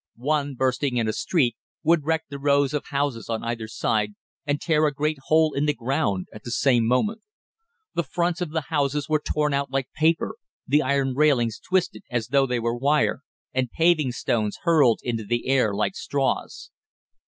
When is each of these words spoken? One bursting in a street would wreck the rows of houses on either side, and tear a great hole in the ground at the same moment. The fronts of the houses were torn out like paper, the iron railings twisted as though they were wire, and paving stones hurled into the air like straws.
One 0.15 0.55
bursting 0.55 0.97
in 0.97 1.07
a 1.07 1.13
street 1.13 1.55
would 1.83 2.03
wreck 2.05 2.23
the 2.27 2.39
rows 2.39 2.73
of 2.73 2.85
houses 2.87 3.29
on 3.29 3.43
either 3.43 3.67
side, 3.67 4.15
and 4.47 4.59
tear 4.59 4.87
a 4.87 4.91
great 4.91 5.19
hole 5.27 5.53
in 5.53 5.67
the 5.67 5.75
ground 5.75 6.25
at 6.33 6.41
the 6.43 6.49
same 6.49 6.87
moment. 6.87 7.21
The 7.93 8.01
fronts 8.01 8.41
of 8.41 8.49
the 8.49 8.61
houses 8.69 9.07
were 9.07 9.21
torn 9.23 9.53
out 9.53 9.69
like 9.69 9.91
paper, 9.95 10.37
the 10.65 10.81
iron 10.81 11.13
railings 11.13 11.59
twisted 11.59 12.01
as 12.09 12.29
though 12.29 12.47
they 12.47 12.59
were 12.59 12.75
wire, 12.75 13.19
and 13.53 13.69
paving 13.69 14.11
stones 14.13 14.57
hurled 14.63 15.01
into 15.03 15.23
the 15.23 15.45
air 15.47 15.71
like 15.71 15.93
straws. 15.95 16.71